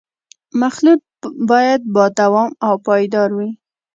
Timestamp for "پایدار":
2.85-3.29